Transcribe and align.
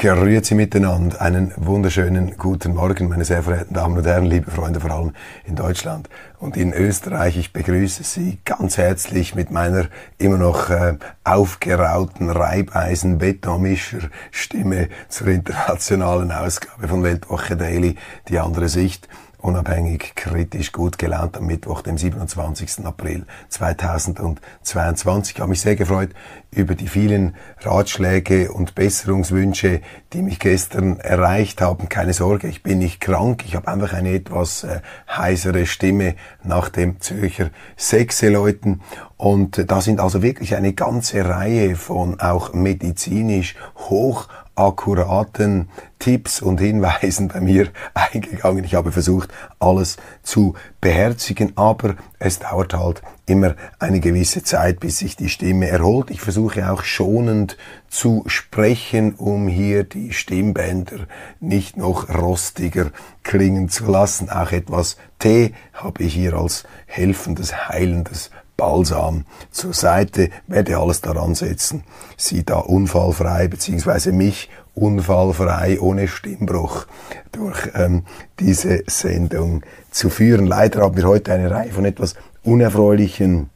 Grüezi 0.00 0.54
miteinander. 0.54 1.20
Einen 1.20 1.52
wunderschönen 1.58 2.38
guten 2.38 2.74
Morgen, 2.74 3.10
meine 3.10 3.26
sehr 3.26 3.42
verehrten 3.42 3.74
Damen 3.74 3.98
und 3.98 4.06
Herren, 4.06 4.24
liebe 4.24 4.50
Freunde, 4.50 4.80
vor 4.80 4.92
allem 4.92 5.12
in 5.44 5.56
Deutschland 5.56 6.08
und 6.38 6.56
in 6.56 6.72
Österreich. 6.72 7.36
Ich 7.36 7.52
begrüße 7.52 8.02
Sie 8.02 8.38
ganz 8.46 8.78
herzlich 8.78 9.34
mit 9.34 9.50
meiner 9.50 9.88
immer 10.16 10.38
noch 10.38 10.70
äh, 10.70 10.96
aufgerauten 11.22 12.30
Reibeisen-Betonmischer-Stimme 12.30 14.88
zur 15.10 15.26
internationalen 15.26 16.32
Ausgabe 16.32 16.88
von 16.88 17.02
Weltwoche 17.02 17.58
Daily, 17.58 17.96
die 18.30 18.38
andere 18.38 18.70
Sicht 18.70 19.06
unabhängig, 19.40 20.14
kritisch, 20.14 20.72
gut 20.72 20.98
gelaunt 20.98 21.36
am 21.36 21.46
Mittwoch, 21.46 21.82
dem 21.82 21.98
27. 21.98 22.84
April 22.84 23.24
2022. 23.48 25.34
Ich 25.34 25.40
habe 25.40 25.50
mich 25.50 25.60
sehr 25.60 25.76
gefreut 25.76 26.10
über 26.50 26.74
die 26.74 26.88
vielen 26.88 27.34
Ratschläge 27.60 28.52
und 28.52 28.74
Besserungswünsche, 28.74 29.80
die 30.12 30.22
mich 30.22 30.38
gestern 30.38 31.00
erreicht 31.00 31.60
haben. 31.60 31.88
Keine 31.88 32.12
Sorge, 32.12 32.48
ich 32.48 32.62
bin 32.62 32.78
nicht 32.78 33.00
krank. 33.00 33.44
Ich 33.46 33.56
habe 33.56 33.68
einfach 33.68 33.92
eine 33.92 34.12
etwas 34.12 34.64
äh, 34.64 34.80
heisere 35.08 35.66
Stimme 35.66 36.14
nach 36.42 36.68
dem 36.68 37.00
Zürcher 37.00 37.50
Sechseleuten. 37.76 38.82
Und 39.16 39.70
da 39.70 39.80
sind 39.80 40.00
also 40.00 40.22
wirklich 40.22 40.56
eine 40.56 40.72
ganze 40.72 41.28
Reihe 41.28 41.76
von 41.76 42.20
auch 42.20 42.52
medizinisch 42.52 43.54
hoch 43.76 44.28
akkuraten 44.60 45.68
Tipps 45.98 46.42
und 46.42 46.60
Hinweisen 46.60 47.28
bei 47.28 47.40
mir 47.40 47.68
eingegangen. 47.94 48.64
Ich 48.64 48.74
habe 48.74 48.92
versucht, 48.92 49.30
alles 49.58 49.96
zu 50.22 50.54
beherzigen, 50.80 51.52
aber 51.56 51.94
es 52.18 52.38
dauert 52.38 52.74
halt 52.74 53.02
immer 53.26 53.54
eine 53.78 54.00
gewisse 54.00 54.42
Zeit, 54.42 54.80
bis 54.80 54.98
sich 54.98 55.16
die 55.16 55.28
Stimme 55.28 55.68
erholt. 55.68 56.10
Ich 56.10 56.20
versuche 56.20 56.70
auch 56.70 56.82
schonend 56.82 57.56
zu 57.88 58.24
sprechen, 58.26 59.14
um 59.14 59.48
hier 59.48 59.84
die 59.84 60.12
Stimmbänder 60.12 61.06
nicht 61.40 61.76
noch 61.76 62.08
rostiger 62.08 62.90
klingen 63.22 63.68
zu 63.68 63.90
lassen. 63.90 64.30
Auch 64.30 64.52
etwas 64.52 64.96
Tee 65.18 65.54
habe 65.74 66.02
ich 66.02 66.14
hier 66.14 66.34
als 66.34 66.64
helfendes, 66.86 67.68
heilendes 67.68 68.30
Balsam 68.60 69.24
zur 69.50 69.72
Seite, 69.72 70.28
werde 70.46 70.76
alles 70.76 71.00
daran 71.00 71.34
setzen, 71.34 71.82
Sie 72.18 72.44
da 72.44 72.58
unfallfrei 72.58 73.48
beziehungsweise 73.48 74.12
mich 74.12 74.50
unfallfrei 74.74 75.80
ohne 75.80 76.08
Stimmbruch 76.08 76.86
durch 77.32 77.70
ähm, 77.74 78.04
diese 78.38 78.82
Sendung 78.86 79.62
zu 79.90 80.10
führen. 80.10 80.46
Leider 80.46 80.82
haben 80.82 80.96
wir 80.96 81.04
heute 81.04 81.32
eine 81.32 81.50
Reihe 81.50 81.72
von 81.72 81.86
etwas 81.86 82.16
unerfreulichen 82.42 83.48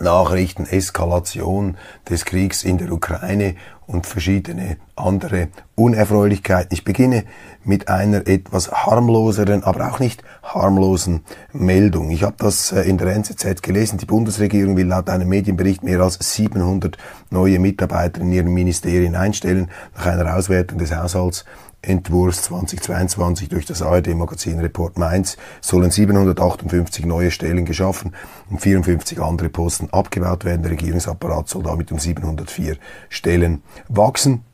Nachrichten, 0.00 0.66
Eskalation 0.66 1.76
des 2.10 2.24
Kriegs 2.24 2.64
in 2.64 2.78
der 2.78 2.90
Ukraine 2.90 3.54
und 3.86 4.06
verschiedene 4.06 4.76
andere 4.96 5.48
Unerfreulichkeiten. 5.74 6.68
Ich 6.72 6.84
beginne 6.84 7.24
mit 7.64 7.88
einer 7.88 8.26
etwas 8.26 8.70
harmloseren, 8.70 9.64
aber 9.64 9.90
auch 9.90 9.98
nicht 9.98 10.22
harmlosen 10.42 11.22
Meldung. 11.52 12.10
Ich 12.10 12.22
habe 12.22 12.36
das 12.38 12.72
äh, 12.72 12.82
in 12.82 12.98
der 12.98 13.08
NZZ 13.14 13.62
gelesen. 13.62 13.98
Die 13.98 14.06
Bundesregierung 14.06 14.76
will 14.76 14.86
laut 14.86 15.10
einem 15.10 15.28
Medienbericht 15.28 15.82
mehr 15.82 16.00
als 16.00 16.18
700 16.20 16.96
neue 17.30 17.58
Mitarbeiter 17.58 18.20
in 18.20 18.32
ihren 18.32 18.52
Ministerien 18.52 19.16
einstellen. 19.16 19.70
Nach 19.96 20.06
einer 20.06 20.36
Auswertung 20.36 20.78
des 20.78 20.94
Haushalts 20.94 21.44
Entwurfs 21.88 22.42
2022 22.42 23.48
durch 23.48 23.66
das 23.66 23.82
ARD-Magazin 23.82 24.60
Report 24.60 24.98
Mainz 24.98 25.36
sollen 25.60 25.90
758 25.90 27.06
neue 27.06 27.30
Stellen 27.30 27.64
geschaffen 27.64 28.14
und 28.50 28.60
54 28.60 29.20
andere 29.20 29.48
Posten 29.48 29.88
abgebaut 29.90 30.44
werden. 30.44 30.62
Der 30.62 30.72
Regierungsapparat 30.72 31.48
soll 31.48 31.62
damit 31.62 31.92
um 31.92 31.98
704 31.98 32.76
Stellen 33.08 33.62
wachsen 33.88 34.44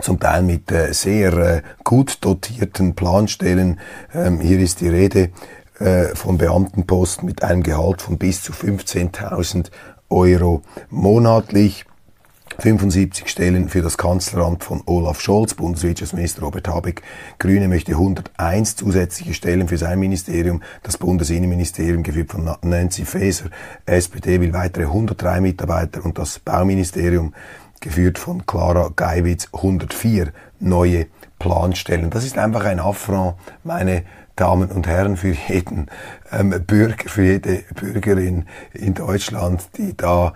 zum 0.00 0.18
Teil 0.18 0.42
mit 0.42 0.70
äh, 0.72 0.92
sehr 0.92 1.32
äh, 1.34 1.62
gut 1.84 2.18
dotierten 2.22 2.94
Planstellen. 2.94 3.80
Ähm, 4.14 4.40
hier 4.40 4.58
ist 4.58 4.80
die 4.80 4.88
Rede 4.88 5.30
äh, 5.78 6.14
von 6.14 6.38
Beamtenposten 6.38 7.26
mit 7.26 7.42
einem 7.42 7.62
Gehalt 7.62 8.02
von 8.02 8.18
bis 8.18 8.42
zu 8.42 8.52
15.000 8.52 9.70
Euro 10.08 10.62
monatlich. 10.90 11.84
75 12.58 13.28
Stellen 13.28 13.68
für 13.68 13.82
das 13.82 13.98
Kanzleramt 13.98 14.64
von 14.64 14.82
Olaf 14.86 15.20
Scholz, 15.20 15.54
Bundeswirtschaftsminister 15.54 16.42
Robert 16.42 16.68
Habeck. 16.68 17.02
Grüne 17.38 17.68
möchte 17.68 17.92
101 17.92 18.76
zusätzliche 18.76 19.34
Stellen 19.34 19.68
für 19.68 19.78
sein 19.78 19.98
Ministerium, 19.98 20.62
das 20.82 20.96
Bundesinnenministerium 20.98 22.02
geführt 22.02 22.30
von 22.30 22.50
Nancy 22.62 23.04
Faeser. 23.04 23.46
SPD 23.86 24.40
will 24.40 24.52
weitere 24.52 24.84
103 24.84 25.40
Mitarbeiter 25.40 26.04
und 26.04 26.18
das 26.18 26.38
Bauministerium 26.38 27.34
geführt 27.80 28.18
von 28.18 28.46
Clara 28.46 28.90
Geiwitz 28.94 29.48
104 29.52 30.32
neue 30.60 31.06
Planstellen. 31.38 32.10
Das 32.10 32.24
ist 32.24 32.38
einfach 32.38 32.64
ein 32.64 32.80
Affront, 32.80 33.34
meine 33.62 34.04
Damen 34.36 34.70
und 34.70 34.86
Herren, 34.86 35.16
für 35.16 35.34
jeden 35.48 35.88
ähm, 36.32 36.50
Bürger, 36.66 37.08
für 37.08 37.24
jede 37.24 37.62
Bürgerin 37.78 38.46
in 38.72 38.94
Deutschland, 38.94 39.68
die 39.76 39.96
da 39.96 40.32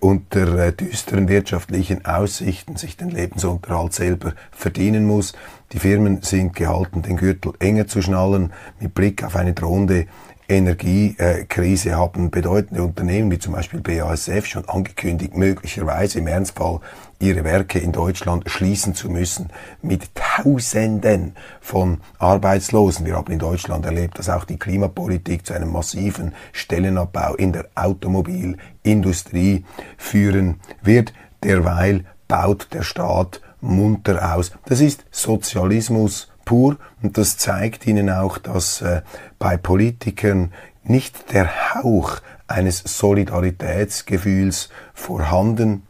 unter 0.00 0.58
äh, 0.58 0.72
düsteren 0.72 1.28
wirtschaftlichen 1.28 2.04
Aussichten 2.04 2.76
sich 2.76 2.96
den 2.96 3.10
Lebensunterhalt 3.10 3.92
selber 3.92 4.34
verdienen 4.50 5.06
muss. 5.06 5.32
Die 5.72 5.78
Firmen 5.78 6.22
sind 6.22 6.54
gehalten, 6.54 7.02
den 7.02 7.16
Gürtel 7.16 7.52
enger 7.58 7.86
zu 7.86 8.02
schnallen, 8.02 8.52
mit 8.80 8.94
Blick 8.94 9.24
auf 9.24 9.36
eine 9.36 9.54
drohende 9.54 10.06
Energiekrise 10.50 11.94
haben 11.94 12.30
bedeutende 12.30 12.82
Unternehmen 12.82 13.30
wie 13.30 13.38
zum 13.38 13.52
Beispiel 13.52 13.80
BASF 13.80 14.46
schon 14.46 14.66
angekündigt, 14.66 15.36
möglicherweise 15.36 16.20
im 16.20 16.26
Ernstfall 16.26 16.80
ihre 17.20 17.44
Werke 17.44 17.78
in 17.78 17.92
Deutschland 17.92 18.48
schließen 18.48 18.94
zu 18.94 19.10
müssen 19.10 19.50
mit 19.82 20.14
Tausenden 20.42 21.34
von 21.60 22.00
Arbeitslosen. 22.18 23.04
Wir 23.04 23.16
haben 23.16 23.32
in 23.32 23.38
Deutschland 23.38 23.84
erlebt, 23.84 24.18
dass 24.18 24.28
auch 24.28 24.44
die 24.44 24.58
Klimapolitik 24.58 25.44
zu 25.44 25.54
einem 25.54 25.72
massiven 25.72 26.34
Stellenabbau 26.52 27.34
in 27.34 27.52
der 27.52 27.66
Automobilindustrie 27.74 29.64
führen 29.96 30.60
wird. 30.80 31.12
Derweil 31.42 32.04
baut 32.28 32.68
der 32.72 32.82
Staat 32.82 33.40
munter 33.60 34.34
aus. 34.34 34.52
Das 34.66 34.80
ist 34.80 35.04
Sozialismus 35.10 36.30
pur 36.44 36.76
und 37.02 37.18
das 37.18 37.36
zeigt 37.36 37.86
Ihnen 37.86 38.08
auch, 38.08 38.38
dass 38.38 38.80
äh, 38.80 39.02
bei 39.38 39.56
Politikern 39.56 40.52
nicht 40.84 41.32
der 41.32 41.74
Hauch 41.74 42.20
eines 42.46 42.78
Solidaritätsgefühls 42.78 44.68
vorhanden 44.94 45.86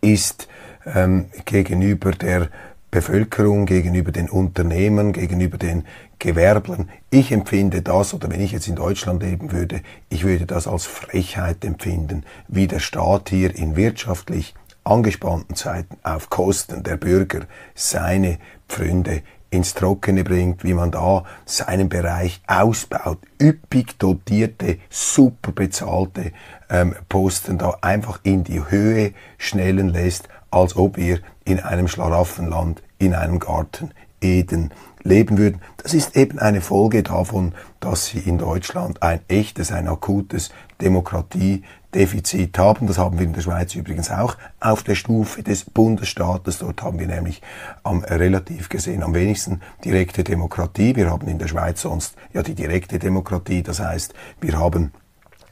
ist 0.00 0.48
ähm, 0.86 1.26
gegenüber 1.44 2.12
der 2.12 2.48
Bevölkerung, 2.90 3.66
gegenüber 3.66 4.12
den 4.12 4.28
Unternehmen, 4.28 5.12
gegenüber 5.12 5.58
den 5.58 5.84
Gewerblern. 6.18 6.90
Ich 7.10 7.30
empfinde 7.30 7.82
das, 7.82 8.14
oder 8.14 8.30
wenn 8.30 8.40
ich 8.40 8.52
jetzt 8.52 8.68
in 8.68 8.74
Deutschland 8.74 9.22
leben 9.22 9.52
würde, 9.52 9.80
ich 10.08 10.24
würde 10.24 10.46
das 10.46 10.66
als 10.66 10.86
Frechheit 10.86 11.64
empfinden, 11.64 12.24
wie 12.48 12.66
der 12.66 12.80
Staat 12.80 13.30
hier 13.30 13.54
in 13.54 13.76
wirtschaftlich 13.76 14.54
angespannten 14.84 15.54
Zeiten 15.54 15.96
auf 16.02 16.30
Kosten 16.30 16.82
der 16.82 16.96
Bürger 16.96 17.46
seine 17.74 18.38
Pfründe 18.68 19.22
ins 19.50 19.74
Trockene 19.74 20.24
bringt, 20.24 20.64
wie 20.64 20.74
man 20.74 20.90
da 20.90 21.24
seinen 21.44 21.88
Bereich 21.88 22.40
ausbaut, 22.46 23.18
üppig 23.40 23.98
dotierte, 23.98 24.78
super 24.88 25.52
bezahlte 25.52 26.32
ähm, 26.68 26.94
Posten 27.08 27.58
da 27.58 27.76
einfach 27.80 28.20
in 28.22 28.44
die 28.44 28.62
Höhe 28.70 29.12
schnellen 29.38 29.88
lässt, 29.88 30.28
als 30.50 30.76
ob 30.76 30.96
wir 30.96 31.20
in 31.44 31.60
einem 31.60 31.88
Schlaraffenland, 31.88 32.82
in 32.98 33.14
einem 33.14 33.38
Garten 33.38 33.90
Eden 34.20 34.72
leben 35.02 35.38
würden. 35.38 35.60
Das 35.78 35.94
ist 35.94 36.16
eben 36.16 36.38
eine 36.38 36.60
Folge 36.60 37.02
davon, 37.02 37.54
dass 37.80 38.06
sie 38.06 38.18
in 38.18 38.38
Deutschland 38.38 39.02
ein 39.02 39.20
echtes, 39.28 39.72
ein 39.72 39.88
akutes 39.88 40.50
Demokratiedefizit 40.82 42.58
haben. 42.58 42.86
Das 42.86 42.98
haben 42.98 43.18
wir 43.18 43.24
in 43.24 43.32
der 43.32 43.40
Schweiz 43.40 43.74
übrigens 43.74 44.10
auch 44.10 44.36
auf 44.60 44.82
der 44.82 44.94
Stufe 44.94 45.42
des 45.42 45.64
Bundesstaates. 45.64 46.58
Dort 46.58 46.82
haben 46.82 46.98
wir 46.98 47.06
nämlich 47.06 47.40
am, 47.82 48.04
relativ 48.04 48.68
gesehen 48.68 49.02
am 49.02 49.14
wenigsten 49.14 49.62
direkte 49.84 50.22
Demokratie. 50.22 50.94
Wir 50.96 51.10
haben 51.10 51.28
in 51.28 51.38
der 51.38 51.48
Schweiz 51.48 51.80
sonst 51.80 52.14
ja 52.34 52.42
die 52.42 52.54
direkte 52.54 52.98
Demokratie. 52.98 53.62
Das 53.62 53.80
heißt, 53.80 54.12
wir 54.40 54.58
haben 54.58 54.92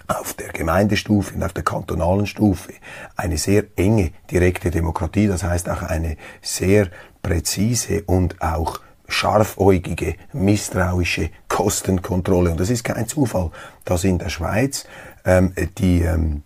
auf 0.09 0.33
der 0.33 0.49
Gemeindestufe 0.49 1.35
und 1.35 1.43
auf 1.43 1.53
der 1.53 1.63
kantonalen 1.63 2.27
Stufe 2.27 2.73
eine 3.15 3.37
sehr 3.37 3.65
enge 3.77 4.13
direkte 4.31 4.71
Demokratie, 4.71 5.29
das 5.29 5.45
heißt 5.45 5.69
auch 5.69 5.83
eine 5.83 6.17
sehr 6.41 6.89
präzise 7.23 8.03
und 8.05 8.41
auch 8.41 8.81
scharfäugige, 9.07 10.17
misstrauische 10.33 11.31
Kostenkontrolle. 11.49 12.51
Und 12.51 12.61
das 12.61 12.71
ist 12.71 12.85
kein 12.85 13.07
Zufall, 13.07 13.51
dass 13.85 14.05
in 14.05 14.19
der 14.19 14.29
Schweiz 14.29 14.87
ähm, 15.25 15.53
die, 15.79 16.03
ähm, 16.03 16.43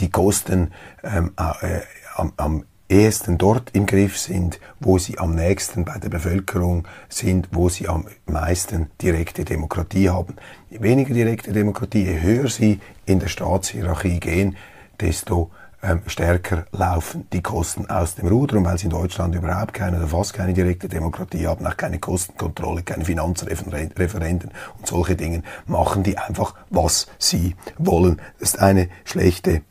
die 0.00 0.10
Kosten 0.10 0.72
ähm, 1.02 1.32
äh, 1.36 1.80
am, 2.16 2.32
am 2.36 2.64
ehesten 2.94 3.38
dort 3.38 3.70
im 3.72 3.86
Griff 3.86 4.18
sind, 4.18 4.60
wo 4.80 4.98
sie 4.98 5.18
am 5.18 5.34
nächsten 5.34 5.84
bei 5.84 5.98
der 5.98 6.08
Bevölkerung 6.08 6.86
sind, 7.08 7.48
wo 7.52 7.68
sie 7.68 7.88
am 7.88 8.06
meisten 8.26 8.90
direkte 9.02 9.44
Demokratie 9.44 10.08
haben. 10.08 10.36
Je 10.70 10.80
weniger 10.80 11.12
direkte 11.12 11.52
Demokratie, 11.52 12.04
je 12.04 12.20
höher 12.20 12.48
sie 12.48 12.80
in 13.04 13.18
der 13.18 13.28
Staatshierarchie 13.28 14.20
gehen, 14.20 14.56
desto 15.00 15.50
ähm, 15.82 16.00
stärker 16.06 16.66
laufen 16.72 17.26
die 17.32 17.42
Kosten 17.42 17.90
aus 17.90 18.14
dem 18.14 18.28
Ruder. 18.28 18.56
Und 18.56 18.64
weil 18.64 18.78
sie 18.78 18.84
in 18.84 18.90
Deutschland 18.90 19.34
überhaupt 19.34 19.74
keine 19.74 19.98
oder 19.98 20.08
fast 20.08 20.32
keine 20.32 20.54
direkte 20.54 20.88
Demokratie 20.88 21.46
haben, 21.46 21.66
auch 21.66 21.76
keine 21.76 21.98
Kostenkontrolle, 21.98 22.82
keine 22.82 23.04
Finanzreferenden 23.04 24.50
und 24.78 24.86
solche 24.86 25.16
Dinge, 25.16 25.42
machen 25.66 26.04
die 26.04 26.16
einfach, 26.16 26.54
was 26.70 27.08
sie 27.18 27.56
wollen. 27.76 28.20
Das 28.38 28.50
ist 28.50 28.60
eine 28.60 28.88
schlechte 29.04 29.62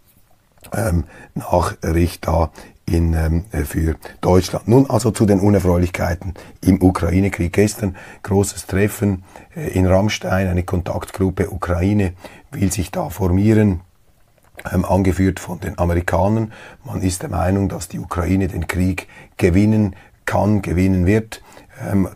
ähm, 0.75 1.05
Nachricht 1.33 2.27
da 2.27 2.51
in, 2.93 3.13
ähm, 3.13 3.45
äh, 3.51 3.63
für 3.63 3.95
Deutschland. 4.21 4.67
Nun 4.67 4.89
also 4.89 5.11
zu 5.11 5.25
den 5.25 5.39
Unerfreulichkeiten 5.39 6.33
im 6.61 6.81
Ukraine-Krieg. 6.81 7.51
Gestern 7.51 7.95
großes 8.21 8.67
Treffen 8.67 9.23
äh, 9.55 9.69
in 9.69 9.87
Rammstein, 9.87 10.47
eine 10.47 10.63
Kontaktgruppe 10.63 11.49
Ukraine 11.49 12.13
will 12.51 12.71
sich 12.71 12.91
da 12.91 13.09
formieren. 13.09 13.81
Ähm, 14.71 14.85
angeführt 14.85 15.39
von 15.39 15.59
den 15.59 15.79
Amerikanern. 15.79 16.53
Man 16.85 17.01
ist 17.01 17.23
der 17.23 17.29
Meinung, 17.29 17.69
dass 17.69 17.87
die 17.87 17.97
Ukraine 17.97 18.47
den 18.47 18.67
Krieg 18.67 19.07
gewinnen 19.37 19.95
kann, 20.25 20.61
gewinnen 20.61 21.07
wird 21.07 21.41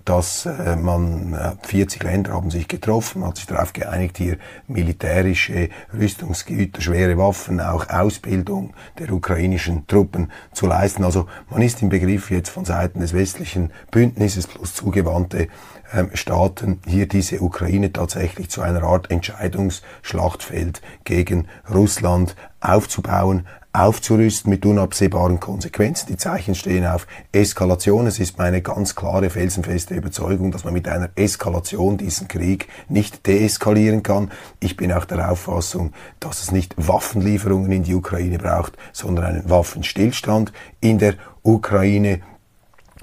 dass 0.06 0.46
äh, 0.46 0.76
man 0.76 1.58
40 1.64 2.04
äh, 2.04 2.08
Länder 2.08 2.34
haben 2.34 2.52
sich 2.52 2.68
getroffen, 2.68 3.26
hat 3.26 3.38
sich 3.38 3.48
darauf 3.48 3.74
geeinigt, 3.74 4.18
hier 4.18 4.38
militärische 4.68 5.70
Rüstungsgüter, 5.94 6.82
schwere 6.82 7.18
Waffen, 7.18 7.60
auch 7.60 7.90
Ausbildung 7.90 8.74
der 9.00 9.12
ukrainischen 9.12 9.88
Truppen 9.88 10.32
zu 10.54 10.68
leisten. 10.68 11.04
Also 11.04 11.28
man 11.50 11.62
ist 11.62 11.82
im 11.82 11.90
Begriff 11.90 12.30
jetzt 12.30 12.50
von 12.50 12.66
Seiten 12.66 13.00
des 13.00 13.14
westlichen 13.14 13.72
Bündnisses 13.92 14.48
plus 14.48 14.74
zugewandte 14.74 15.48
ähm, 15.94 16.12
Staaten 16.14 16.80
hier 16.86 17.08
diese 17.08 17.42
Ukraine 17.42 17.92
tatsächlich 17.92 18.50
zu 18.50 18.62
einer 18.62 18.84
Art 18.84 19.10
Entscheidungsschlachtfeld 19.10 20.82
gegen 21.04 21.48
Russland 21.74 22.36
aufzubauen, 22.60 23.48
aufzurüsten 23.78 24.50
mit 24.50 24.66
unabsehbaren 24.66 25.40
Konsequenzen. 25.40 26.08
Die 26.08 26.18
Zeichen 26.18 26.56
stehen 26.56 26.86
auf 26.86 27.06
Eskalation. 27.32 28.08
Es 28.08 28.20
ist 28.20 28.38
meine 28.38 28.62
ganz 28.62 28.96
klare, 28.96 29.30
felsenfeste 29.30 29.94
Überzeugung, 29.94 30.52
dass 30.52 30.64
man 30.64 30.74
mit 30.74 30.88
einer 30.88 31.10
Eskalation 31.16 31.98
diesen 31.98 32.28
Krieg 32.28 32.68
nicht 32.90 33.28
deeskalieren 33.28 34.02
kann. 34.02 34.32
Ich 34.60 34.78
bin 34.78 34.92
auch 34.92 35.06
der 35.06 35.30
Auffassung, 35.32 35.94
dass 36.20 36.42
es 36.42 36.52
nicht 36.52 36.74
Waffenlieferungen 36.78 37.72
in 37.72 37.84
die 37.84 37.94
Ukraine 37.94 38.40
braucht, 38.40 38.78
sondern 38.94 39.26
einen 39.26 39.50
Waffenstillstand 39.50 40.52
in 40.82 40.98
der 40.98 41.14
Ukraine. 41.44 42.22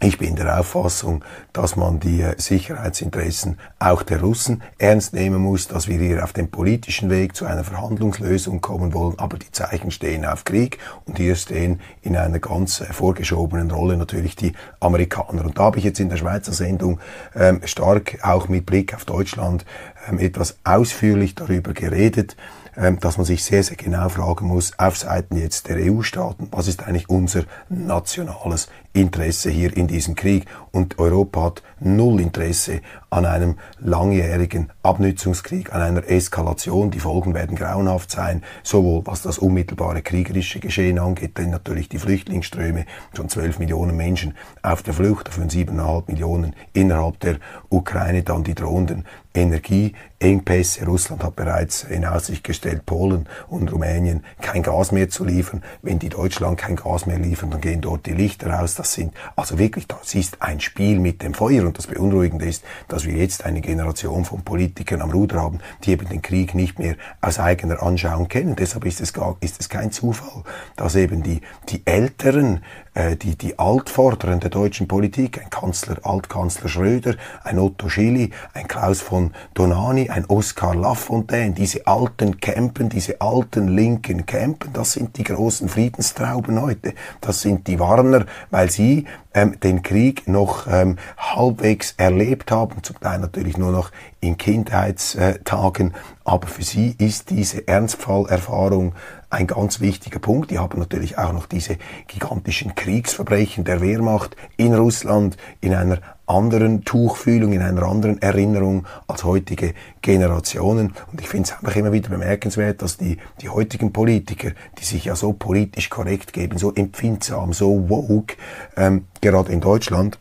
Ich 0.04 0.18
bin 0.18 0.36
der 0.36 0.60
Auffassung, 0.60 1.24
dass 1.54 1.76
man 1.76 1.98
die 1.98 2.20
äh, 2.20 2.34
Sicherheitsinteressen 2.36 3.58
auch 3.78 4.02
der 4.02 4.20
Russen 4.20 4.62
ernst 4.76 5.14
nehmen 5.14 5.40
muss, 5.40 5.66
dass 5.66 5.88
wir 5.88 5.98
hier 5.98 6.22
auf 6.22 6.34
dem 6.34 6.50
politischen 6.50 7.08
Weg 7.08 7.34
zu 7.34 7.46
einer 7.46 7.64
Verhandlungslösung 7.64 8.60
kommen 8.60 8.92
wollen, 8.92 9.18
aber 9.18 9.38
die 9.38 9.50
Zeichen 9.50 9.90
stehen 9.90 10.26
auf 10.26 10.44
Krieg 10.44 10.76
und 11.06 11.16
hier 11.16 11.34
stehen 11.36 11.80
in 12.02 12.18
einer 12.18 12.38
ganz 12.38 12.82
äh, 12.82 12.92
vorgeschobenen 12.92 13.70
Rolle 13.70 13.96
natürlich 13.96 14.36
die 14.36 14.52
Amerikaner. 14.78 15.46
Und 15.46 15.56
da 15.56 15.62
habe 15.62 15.78
ich 15.78 15.84
jetzt 15.84 16.00
in 16.00 16.10
der 16.10 16.18
Schweizer 16.18 16.52
Sendung 16.52 17.00
ähm, 17.34 17.62
stark 17.64 18.18
auch 18.20 18.46
mit 18.48 18.66
Blick 18.66 18.92
auf 18.92 19.06
Deutschland 19.06 19.64
ähm, 20.06 20.18
etwas 20.18 20.58
ausführlich 20.64 21.34
darüber 21.34 21.72
geredet. 21.72 22.36
Ähm, 22.76 22.98
dass 22.98 23.18
man 23.18 23.24
sich 23.24 23.44
sehr, 23.44 23.62
sehr 23.62 23.76
genau 23.76 24.08
fragen 24.08 24.48
muss, 24.48 24.76
auf 24.80 24.96
Seiten 24.96 25.36
jetzt 25.36 25.68
der 25.68 25.76
EU-Staaten, 25.76 26.48
was 26.50 26.66
ist 26.66 26.82
eigentlich 26.82 27.08
unser 27.08 27.44
nationales 27.68 28.68
Interesse 28.94 29.50
hier 29.50 29.76
in 29.76 29.86
diesem 29.86 30.14
Krieg? 30.14 30.46
Und 30.70 30.98
Europa 30.98 31.42
hat 31.42 31.62
null 31.78 32.20
Interesse 32.20 32.80
an 33.10 33.26
einem 33.26 33.58
langjährigen 33.78 34.72
Abnützungskrieg, 34.82 35.72
an 35.72 35.82
einer 35.82 36.08
Eskalation. 36.08 36.90
Die 36.90 36.98
Folgen 36.98 37.34
werden 37.34 37.56
grauenhaft 37.56 38.10
sein, 38.10 38.42
sowohl 38.62 39.02
was 39.04 39.22
das 39.22 39.38
unmittelbare 39.38 40.02
kriegerische 40.02 40.58
Geschehen 40.58 40.98
angeht, 40.98 41.38
denn 41.38 41.50
natürlich 41.50 41.88
die 41.88 41.98
Flüchtlingsströme, 41.98 42.86
schon 43.14 43.28
zwölf 43.28 43.58
Millionen 43.58 43.96
Menschen 43.96 44.34
auf 44.62 44.82
der 44.82 44.94
Flucht, 44.94 45.28
davon 45.28 45.48
siebeneinhalb 45.50 46.08
Millionen 46.08 46.56
innerhalb 46.72 47.20
der 47.20 47.36
Ukraine, 47.68 48.22
dann 48.22 48.42
die 48.42 48.54
drohenden 48.54 49.04
Energieengpässe. 49.32 50.86
Russland 50.86 51.22
hat 51.24 51.36
bereits 51.36 51.84
in 51.84 52.04
Aussicht 52.04 52.44
gestellt, 52.44 52.86
Polen 52.86 53.28
und 53.48 53.72
Rumänien 53.72 54.24
kein 54.40 54.62
Gas 54.62 54.92
mehr 54.92 55.08
zu 55.08 55.24
liefern. 55.24 55.62
Wenn 55.82 55.98
die 55.98 56.08
Deutschland 56.08 56.58
kein 56.58 56.76
Gas 56.76 57.06
mehr 57.06 57.18
liefern, 57.18 57.50
dann 57.50 57.60
gehen 57.60 57.80
dort 57.80 58.06
die 58.06 58.12
Lichter 58.12 58.60
aus. 58.60 58.74
Das 58.84 58.92
sind 58.92 59.14
also 59.34 59.58
wirklich, 59.58 59.86
das 59.86 60.14
ist 60.14 60.42
ein 60.42 60.60
Spiel 60.60 61.00
mit 61.00 61.22
dem 61.22 61.32
Feuer. 61.32 61.64
Und 61.64 61.78
das 61.78 61.86
Beunruhigende 61.86 62.44
ist, 62.44 62.62
dass 62.86 63.06
wir 63.06 63.14
jetzt 63.14 63.46
eine 63.46 63.62
Generation 63.62 64.26
von 64.26 64.42
Politikern 64.42 65.00
am 65.00 65.10
Ruder 65.10 65.40
haben, 65.40 65.60
die 65.82 65.92
eben 65.92 66.06
den 66.06 66.20
Krieg 66.20 66.54
nicht 66.54 66.78
mehr 66.78 66.96
aus 67.22 67.38
eigener 67.38 67.82
Anschauung 67.82 68.28
kennen. 68.28 68.56
Deshalb 68.56 68.84
ist 68.84 69.00
es, 69.00 69.14
gar, 69.14 69.38
ist 69.40 69.58
es 69.58 69.70
kein 69.70 69.90
Zufall, 69.90 70.42
dass 70.76 70.96
eben 70.96 71.22
die, 71.22 71.40
die 71.70 71.80
Älteren 71.86 72.60
äh, 72.94 73.16
die, 73.16 73.36
die 73.36 73.58
Altvorderen 73.58 74.38
der 74.38 74.50
deutschen 74.50 74.86
Politik, 74.86 75.40
ein 75.42 75.50
Kanzler, 75.50 75.96
Altkanzler 76.04 76.68
Schröder, 76.68 77.16
ein 77.42 77.58
Otto 77.58 77.88
Schily, 77.88 78.30
ein 78.52 78.68
Klaus 78.68 79.00
von 79.00 79.32
Donani, 79.54 80.10
ein 80.10 80.24
Oskar 80.26 80.76
Lafontaine, 80.76 81.54
diese 81.54 81.86
alten 81.86 82.40
Campen, 82.40 82.88
diese 82.88 83.20
alten 83.20 83.68
linken 83.68 84.26
Campen, 84.26 84.72
das 84.72 84.92
sind 84.92 85.16
die 85.18 85.24
großen 85.24 85.68
Friedenstrauben 85.68 86.60
heute. 86.60 86.94
Das 87.20 87.40
sind 87.40 87.66
die 87.66 87.80
Warner, 87.80 88.26
weil 88.50 88.70
sie 88.74 89.06
ähm, 89.34 89.58
den 89.60 89.82
Krieg 89.82 90.26
noch 90.28 90.66
ähm, 90.68 90.96
halbwegs 91.18 91.94
erlebt 91.96 92.50
haben, 92.50 92.82
zum 92.82 92.98
Teil 93.00 93.18
natürlich 93.18 93.58
nur 93.58 93.72
noch 93.72 93.90
in 94.20 94.38
Kindheitstagen, 94.38 95.94
aber 96.24 96.46
für 96.46 96.62
sie 96.62 96.94
ist 96.98 97.30
diese 97.30 97.68
Ernstfallerfahrung 97.68 98.94
ein 99.28 99.46
ganz 99.46 99.80
wichtiger 99.80 100.20
Punkt. 100.20 100.50
Die 100.50 100.58
haben 100.58 100.78
natürlich 100.78 101.18
auch 101.18 101.32
noch 101.32 101.46
diese 101.46 101.76
gigantischen 102.06 102.74
Kriegsverbrechen 102.74 103.64
der 103.64 103.80
Wehrmacht 103.80 104.36
in 104.56 104.74
Russland 104.74 105.36
in 105.60 105.74
einer 105.74 105.98
anderen 106.26 106.84
Tuchfühlung, 106.84 107.52
in 107.52 107.60
einer 107.60 107.82
anderen 107.82 108.22
Erinnerung 108.22 108.86
als 109.06 109.24
heutige 109.24 109.74
Generationen. 110.00 110.94
Und 111.12 111.20
ich 111.20 111.28
finde 111.28 111.48
es 111.48 111.52
einfach 111.52 111.76
immer 111.76 111.92
wieder 111.92 112.08
bemerkenswert, 112.08 112.80
dass 112.80 112.96
die, 112.96 113.18
die 113.42 113.50
heutigen 113.50 113.92
Politiker, 113.92 114.52
die 114.78 114.84
sich 114.84 115.04
ja 115.04 115.16
so 115.16 115.34
politisch 115.34 115.90
korrekt 115.90 116.32
geben, 116.32 116.56
so 116.56 116.72
empfindsam, 116.72 117.52
so 117.52 117.90
woke, 117.90 118.36
ähm, 118.76 119.04
gerade 119.24 119.50
in 119.50 119.60
Deutschland, 119.62 120.18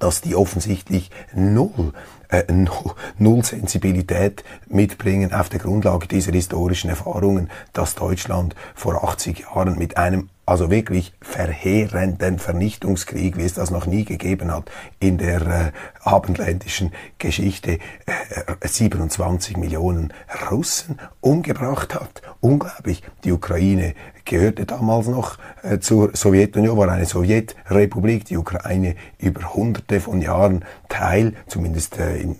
dass 0.00 0.22
die 0.22 0.34
offensichtlich 0.34 1.10
null 1.34 1.92
äh, 2.28 2.44
null 3.18 3.44
Sensibilität 3.44 4.42
mitbringen 4.68 5.34
auf 5.34 5.50
der 5.50 5.60
Grundlage 5.60 6.08
dieser 6.08 6.32
historischen 6.32 6.88
Erfahrungen, 6.88 7.50
dass 7.74 7.94
Deutschland 7.94 8.56
vor 8.74 9.04
80 9.04 9.40
Jahren 9.40 9.78
mit 9.78 9.98
einem 9.98 10.30
also 10.44 10.70
wirklich 10.70 11.12
verheerenden 11.20 12.38
Vernichtungskrieg, 12.38 13.36
wie 13.36 13.44
es 13.44 13.54
das 13.54 13.70
noch 13.70 13.86
nie 13.86 14.04
gegeben 14.04 14.52
hat 14.52 14.70
in 14.98 15.18
der 15.18 15.40
äh, 15.42 15.72
abendländischen 16.00 16.92
Geschichte, 17.18 17.78
äh, 18.06 18.68
27 18.68 19.56
Millionen 19.56 20.12
Russen 20.50 20.98
umgebracht 21.20 21.94
hat. 21.94 22.22
Unglaublich. 22.40 23.02
Die 23.22 23.30
Ukraine 23.30 23.94
gehörte 24.24 24.66
damals 24.66 25.06
noch 25.06 25.38
äh, 25.62 25.78
zur 25.78 26.16
Sowjetunion, 26.16 26.76
war 26.76 26.88
eine 26.88 27.06
Sowjetrepublik, 27.06 28.24
die 28.24 28.36
Ukraine 28.36 28.96
über 29.18 29.54
hunderte 29.54 30.00
von 30.00 30.20
Jahren 30.20 30.64
Teil, 30.88 31.34
zumindest 31.46 31.98
äh, 31.98 32.16
in 32.16 32.34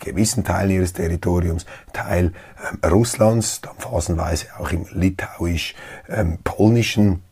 gewissen 0.00 0.44
Teilen 0.44 0.72
ihres 0.72 0.92
Territoriums, 0.92 1.64
Teil 1.92 2.32
äh, 2.82 2.86
Russlands, 2.86 3.62
dann 3.62 3.76
phasenweise 3.78 4.48
auch 4.58 4.70
im 4.70 4.84
litauisch-polnischen 4.92 7.06
ähm, 7.06 7.22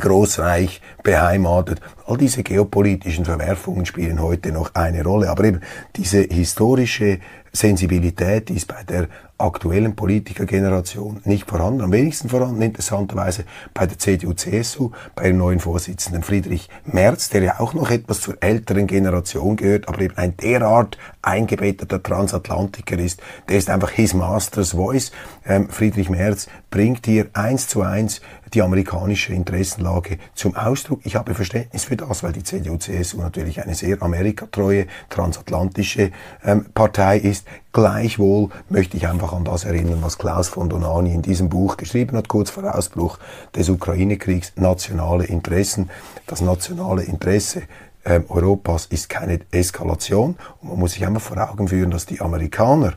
Großreich 0.00 0.80
beheimatet. 1.02 1.80
All 2.06 2.16
diese 2.16 2.42
geopolitischen 2.42 3.24
Verwerfungen 3.24 3.86
spielen 3.86 4.20
heute 4.22 4.52
noch 4.52 4.74
eine 4.74 5.02
Rolle. 5.02 5.30
Aber 5.30 5.44
eben 5.44 5.60
diese 5.96 6.20
historische 6.22 7.18
Sensibilität 7.52 8.50
ist 8.50 8.68
bei 8.68 8.82
der 8.84 9.08
aktuellen 9.38 9.94
Politikergeneration 9.94 11.20
nicht 11.24 11.48
vorhanden. 11.48 11.82
Am 11.82 11.92
wenigsten 11.92 12.28
vorhanden 12.28 12.60
interessanterweise 12.60 13.44
bei 13.72 13.86
der 13.86 13.98
CDU-CSU, 13.98 14.90
bei 15.14 15.28
dem 15.28 15.38
neuen 15.38 15.60
Vorsitzenden 15.60 16.22
Friedrich 16.22 16.68
Merz, 16.84 17.30
der 17.30 17.42
ja 17.42 17.60
auch 17.60 17.72
noch 17.72 17.90
etwas 17.90 18.20
zur 18.20 18.36
älteren 18.42 18.86
Generation 18.86 19.56
gehört, 19.56 19.88
aber 19.88 20.00
eben 20.00 20.16
ein 20.16 20.36
derart 20.36 20.98
eingebetteter 21.22 22.02
Transatlantiker 22.02 22.98
ist. 22.98 23.20
Der 23.48 23.58
ist 23.58 23.70
einfach 23.70 23.90
his 23.90 24.14
master's 24.14 24.72
voice. 24.72 25.12
Ähm, 25.46 25.68
Friedrich 25.68 26.10
Merz 26.10 26.48
bringt 26.70 27.06
hier 27.06 27.28
eins 27.32 27.68
zu 27.68 27.82
eins 27.82 28.20
die 28.54 28.62
amerikanische 28.62 29.32
Interessenlage 29.32 30.18
zum 30.34 30.56
Ausdruck. 30.56 31.00
Ich 31.04 31.16
habe 31.16 31.34
Verständnis 31.34 31.84
für 31.84 31.96
das, 31.96 32.22
weil 32.22 32.32
die 32.32 32.42
CDU-CSU 32.42 33.18
natürlich 33.18 33.62
eine 33.62 33.74
sehr 33.74 34.02
amerikatreue, 34.02 34.86
transatlantische 35.10 36.10
ähm, 36.44 36.66
Partei 36.74 37.18
ist. 37.18 37.46
Gleichwohl 37.72 38.48
möchte 38.70 38.96
ich 38.96 39.06
einfach 39.06 39.32
an 39.32 39.44
das 39.44 39.64
erinnern, 39.64 39.98
was 40.00 40.18
Klaus 40.18 40.48
von 40.48 40.68
Donani 40.68 41.12
in 41.12 41.22
diesem 41.22 41.48
Buch 41.48 41.76
geschrieben 41.76 42.16
hat, 42.16 42.28
kurz 42.28 42.50
vor 42.50 42.74
Ausbruch 42.74 43.18
des 43.54 43.68
Ukraine-Kriegs, 43.68 44.52
nationale 44.56 45.24
Interessen. 45.24 45.90
Das 46.26 46.40
nationale 46.40 47.02
Interesse 47.02 47.62
ähm, 48.04 48.24
Europas 48.28 48.86
ist 48.86 49.10
keine 49.10 49.40
Eskalation. 49.50 50.36
Und 50.60 50.70
man 50.70 50.78
muss 50.78 50.92
sich 50.92 51.06
einfach 51.06 51.20
vor 51.20 51.50
Augen 51.50 51.68
führen, 51.68 51.90
dass 51.90 52.06
die 52.06 52.20
Amerikaner 52.20 52.94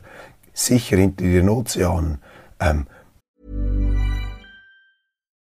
sicher 0.54 0.96
hinter 0.96 1.24
ihren 1.24 1.50
Ozeanen 1.50 2.18
ähm, 2.58 2.86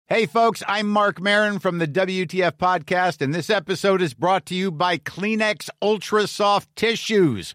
Hey, 0.06 0.26
folks, 0.26 0.62
I'm 0.68 0.88
Mark 0.88 1.18
Marin 1.18 1.58
from 1.58 1.78
the 1.78 1.86
WTF 1.86 2.58
Podcast, 2.58 3.22
and 3.22 3.34
this 3.34 3.48
episode 3.48 4.02
is 4.02 4.12
brought 4.12 4.44
to 4.46 4.54
you 4.54 4.70
by 4.70 4.98
Kleenex 4.98 5.70
Ultra 5.80 6.26
Soft 6.26 6.68
Tissues 6.76 7.54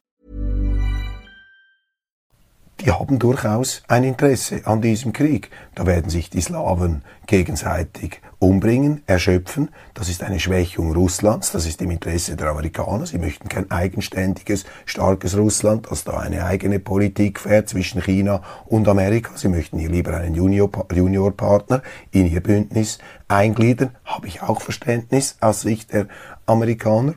Die 2.81 2.91
haben 2.91 3.19
durchaus 3.19 3.83
ein 3.87 4.03
Interesse 4.03 4.61
an 4.65 4.81
diesem 4.81 5.13
Krieg. 5.13 5.51
Da 5.75 5.85
werden 5.85 6.09
sich 6.09 6.31
die 6.31 6.41
Slawen 6.41 7.03
gegenseitig 7.27 8.21
umbringen, 8.39 9.03
erschöpfen. 9.05 9.69
Das 9.93 10.09
ist 10.09 10.23
eine 10.23 10.39
Schwächung 10.39 10.91
Russlands, 10.91 11.51
das 11.51 11.67
ist 11.67 11.79
im 11.83 11.91
Interesse 11.91 12.35
der 12.35 12.47
Amerikaner. 12.47 13.05
Sie 13.05 13.19
möchten 13.19 13.49
kein 13.49 13.69
eigenständiges, 13.69 14.65
starkes 14.85 15.37
Russland, 15.37 15.91
das 15.91 16.05
da 16.05 16.17
eine 16.17 16.43
eigene 16.43 16.79
Politik 16.79 17.39
fährt 17.39 17.69
zwischen 17.69 18.01
China 18.01 18.41
und 18.65 18.87
Amerika. 18.87 19.37
Sie 19.37 19.49
möchten 19.49 19.77
hier 19.77 19.91
lieber 19.91 20.17
einen 20.17 20.33
Juniorpartner 20.33 20.97
Junior 20.97 21.33
in 22.09 22.25
ihr 22.25 22.41
Bündnis 22.41 22.97
eingliedern. 23.27 23.95
Habe 24.05 24.25
ich 24.25 24.41
auch 24.41 24.59
Verständnis 24.59 25.37
aus 25.39 25.61
Sicht 25.61 25.93
der 25.93 26.07
Amerikaner. 26.47 27.13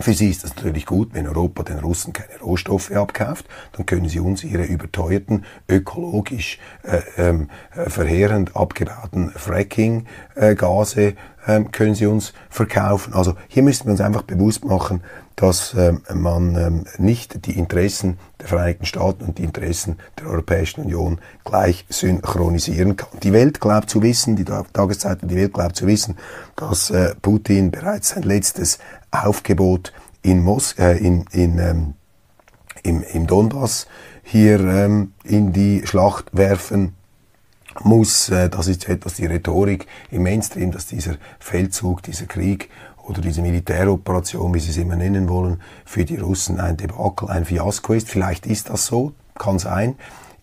Für 0.00 0.14
sie 0.14 0.30
ist 0.30 0.44
es 0.44 0.54
natürlich 0.54 0.86
gut, 0.86 1.10
wenn 1.12 1.26
Europa 1.26 1.64
den 1.64 1.80
Russen 1.80 2.12
keine 2.12 2.38
Rohstoffe 2.40 2.92
abkauft, 2.92 3.46
dann 3.72 3.84
können 3.84 4.08
sie 4.08 4.20
uns 4.20 4.44
ihre 4.44 4.64
überteuerten, 4.64 5.44
ökologisch 5.68 6.60
äh, 6.84 7.00
ähm, 7.16 7.50
äh, 7.74 7.90
verheerend 7.90 8.54
abgebauten 8.54 9.30
Fracking-Gase 9.30 11.14
äh, 11.46 11.64
können 11.72 11.96
sie 11.96 12.06
uns 12.06 12.32
verkaufen. 12.48 13.12
Also 13.12 13.34
hier 13.48 13.64
müssen 13.64 13.86
wir 13.86 13.90
uns 13.90 14.00
einfach 14.00 14.22
bewusst 14.22 14.64
machen, 14.64 15.02
dass 15.38 15.72
ähm, 15.74 16.02
man 16.12 16.56
ähm, 16.56 16.84
nicht 16.98 17.46
die 17.46 17.56
Interessen 17.56 18.18
der 18.40 18.48
Vereinigten 18.48 18.86
Staaten 18.86 19.24
und 19.24 19.38
die 19.38 19.44
Interessen 19.44 19.96
der 20.18 20.26
Europäischen 20.26 20.80
Union 20.80 21.20
gleich 21.44 21.86
synchronisieren 21.88 22.96
kann. 22.96 23.20
Die 23.22 23.32
Welt 23.32 23.60
glaubt 23.60 23.88
zu 23.88 24.02
wissen, 24.02 24.34
die 24.34 24.44
Tageszeitung, 24.44 25.28
die 25.28 25.36
Welt 25.36 25.54
glaubt 25.54 25.76
zu 25.76 25.86
wissen, 25.86 26.16
dass 26.56 26.90
äh, 26.90 27.14
Putin 27.22 27.70
bereits 27.70 28.10
sein 28.10 28.24
letztes 28.24 28.80
Aufgebot 29.12 29.92
in 30.22 30.42
Mos 30.42 30.72
äh, 30.72 30.96
in, 30.96 31.24
in, 31.30 31.60
ähm, 31.60 31.94
im, 32.82 33.04
im 33.04 33.28
Donbass 33.28 33.86
hier 34.24 34.58
ähm, 34.58 35.12
in 35.22 35.52
die 35.52 35.86
Schlacht 35.86 36.36
werfen 36.36 36.96
muss. 37.84 38.28
Äh, 38.28 38.48
das 38.48 38.66
ist 38.66 38.88
etwas 38.88 39.14
die 39.14 39.26
Rhetorik 39.26 39.86
im 40.10 40.24
Mainstream, 40.24 40.72
dass 40.72 40.86
dieser 40.86 41.14
Feldzug, 41.38 42.02
dieser 42.02 42.26
Krieg 42.26 42.70
oder 43.08 43.20
diese 43.20 43.42
Militäroperation, 43.42 44.54
wie 44.54 44.60
Sie 44.60 44.70
es 44.70 44.76
immer 44.76 44.96
nennen 44.96 45.28
wollen, 45.28 45.60
für 45.84 46.04
die 46.04 46.16
Russen 46.16 46.60
ein 46.60 46.76
Debakel, 46.76 47.28
ein 47.28 47.44
Fiasko 47.44 47.94
ist. 47.94 48.08
Vielleicht 48.08 48.46
ist 48.46 48.70
das 48.70 48.86
so, 48.86 49.12
kann 49.38 49.58
sein. 49.58 49.96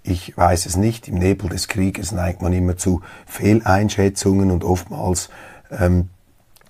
Ich 0.04 0.38
weiß 0.38 0.66
es 0.66 0.76
nicht. 0.76 1.08
Im 1.08 1.16
Nebel 1.16 1.50
des 1.50 1.68
Krieges 1.68 2.12
neigt 2.12 2.42
man 2.42 2.54
immer 2.54 2.78
zu 2.78 3.02
Fehleinschätzungen 3.26 4.52
und 4.52 4.64
oftmals 4.64 5.30
ähm, 5.72 6.10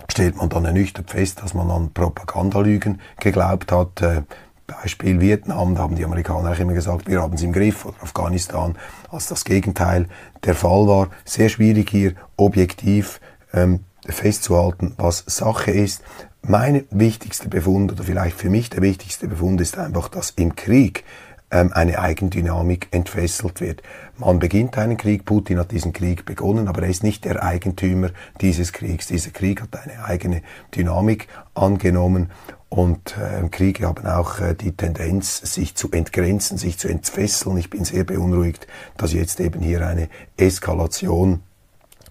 stellt 0.09 0.37
man 0.37 0.49
dann 0.49 0.65
ernüchtert 0.65 1.11
fest, 1.11 1.41
dass 1.41 1.53
man 1.53 1.69
an 1.71 1.91
Propagandalügen 1.93 3.01
geglaubt 3.19 3.71
hat. 3.71 4.01
Äh, 4.01 4.21
Beispiel 4.67 5.19
Vietnam, 5.21 5.75
da 5.75 5.83
haben 5.83 5.95
die 5.95 6.05
Amerikaner 6.05 6.51
auch 6.51 6.59
immer 6.59 6.73
gesagt, 6.73 7.07
wir 7.07 7.21
haben 7.21 7.35
es 7.35 7.43
im 7.43 7.53
Griff, 7.53 7.85
oder 7.85 8.01
Afghanistan, 8.01 8.75
als 9.11 9.27
das 9.27 9.45
Gegenteil 9.45 10.07
der 10.43 10.55
Fall 10.55 10.87
war. 10.87 11.09
Sehr 11.23 11.49
schwierig 11.49 11.89
hier 11.89 12.13
objektiv 12.35 13.19
ähm, 13.53 13.81
festzuhalten, 14.07 14.93
was 14.97 15.23
Sache 15.27 15.71
ist. 15.71 16.03
Mein 16.41 16.85
wichtigster 16.91 17.49
Befund, 17.49 17.91
oder 17.91 18.03
vielleicht 18.03 18.37
für 18.37 18.49
mich 18.49 18.69
der 18.69 18.81
wichtigste 18.81 19.27
Befund, 19.27 19.61
ist 19.61 19.77
einfach, 19.77 20.09
dass 20.09 20.31
im 20.31 20.55
Krieg 20.55 21.03
ähm, 21.51 21.71
eine 21.73 21.99
Eigendynamik 21.99 22.87
entfesselt 22.91 23.61
wird. 23.61 23.81
Man 24.17 24.39
beginnt 24.39 24.77
einen 24.77 24.97
Krieg, 24.97 25.25
Putin 25.25 25.59
hat 25.59 25.71
diesen 25.71 25.93
Krieg 25.93 26.25
begonnen, 26.25 26.67
aber 26.67 26.83
er 26.83 26.89
ist 26.89 27.03
nicht 27.03 27.25
der 27.25 27.43
Eigentümer 27.43 28.09
dieses 28.41 28.73
Kriegs. 28.73 29.07
Dieser 29.07 29.31
Krieg 29.31 29.61
hat 29.61 29.75
eine 29.75 30.03
eigene 30.03 30.41
Dynamik 30.75 31.27
angenommen 31.53 32.31
und 32.69 33.15
äh, 33.17 33.47
Kriege 33.49 33.87
haben 33.87 34.05
auch 34.05 34.39
äh, 34.39 34.55
die 34.55 34.71
Tendenz, 34.71 35.37
sich 35.37 35.75
zu 35.75 35.91
entgrenzen, 35.91 36.57
sich 36.57 36.77
zu 36.77 36.87
entfesseln. 36.87 37.57
Ich 37.57 37.69
bin 37.69 37.85
sehr 37.85 38.03
beunruhigt, 38.03 38.67
dass 38.97 39.13
jetzt 39.13 39.39
eben 39.39 39.61
hier 39.61 39.87
eine 39.87 40.09
Eskalation 40.37 41.41